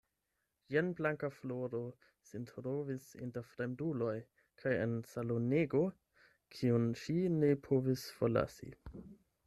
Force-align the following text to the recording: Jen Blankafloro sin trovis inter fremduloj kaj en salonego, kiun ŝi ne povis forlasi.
Jen 0.67 0.87
Blankafloro 0.99 1.81
sin 2.29 2.47
trovis 2.51 3.05
inter 3.27 3.45
fremduloj 3.49 4.15
kaj 4.63 4.73
en 4.87 4.97
salonego, 5.13 5.83
kiun 6.57 6.91
ŝi 7.03 7.19
ne 7.37 7.53
povis 7.69 8.09
forlasi. 8.21 8.73